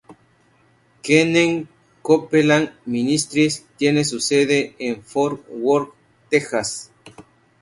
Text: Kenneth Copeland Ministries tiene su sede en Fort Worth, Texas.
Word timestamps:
Kenneth 1.03 1.67
Copeland 2.01 2.71
Ministries 2.87 3.65
tiene 3.77 4.03
su 4.03 4.19
sede 4.19 4.75
en 4.79 5.03
Fort 5.03 5.45
Worth, 5.47 5.93
Texas. 6.27 6.89